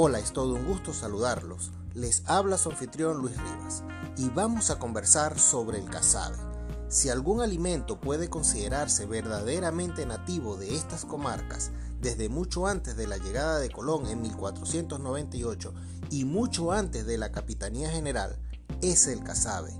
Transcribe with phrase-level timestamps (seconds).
[0.00, 1.72] Hola, es todo un gusto saludarlos.
[1.92, 3.82] Les habla su anfitrión Luis Rivas
[4.16, 6.36] y vamos a conversar sobre el casabe.
[6.86, 13.16] Si algún alimento puede considerarse verdaderamente nativo de estas comarcas desde mucho antes de la
[13.16, 15.74] llegada de Colón en 1498
[16.10, 18.38] y mucho antes de la Capitanía General,
[18.80, 19.72] es el casabe,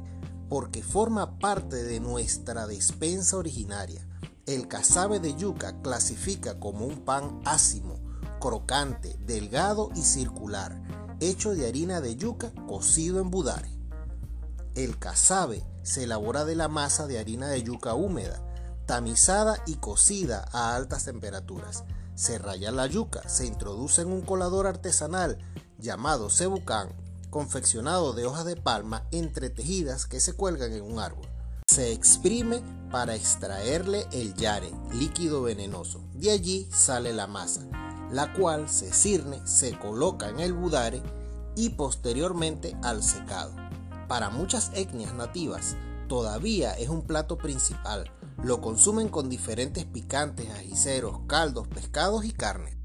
[0.49, 4.05] porque forma parte de nuestra despensa originaria.
[4.47, 7.98] El casabe de yuca clasifica como un pan ácimo,
[8.39, 10.81] crocante, delgado y circular,
[11.21, 13.71] hecho de harina de yuca cocido en budare.
[14.75, 18.43] El casabe se elabora de la masa de harina de yuca húmeda,
[18.87, 21.85] tamizada y cocida a altas temperaturas.
[22.15, 25.39] Se raya la yuca, se introduce en un colador artesanal
[25.79, 26.89] llamado cebucán,
[27.31, 31.29] confeccionado de hojas de palma entretejidas que se cuelgan en un árbol.
[31.67, 36.01] Se exprime para extraerle el yare, líquido venenoso.
[36.15, 41.03] De allí sale la masa la cual se cirne, se coloca en el budare
[41.57, 43.53] y posteriormente al secado.
[44.07, 45.77] Para muchas etnias nativas
[46.09, 48.11] todavía es un plato principal.
[48.43, 52.79] Lo consumen con diferentes picantes, ajiceros, caldos, pescados y carne.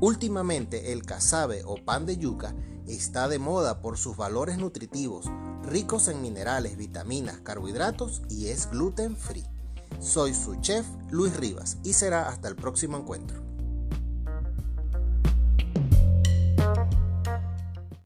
[0.00, 2.54] Últimamente el casabe o pan de yuca
[2.86, 5.26] está de moda por sus valores nutritivos,
[5.62, 9.44] ricos en minerales, vitaminas, carbohidratos y es gluten free.
[10.00, 13.47] Soy su chef Luis Rivas y será hasta el próximo encuentro.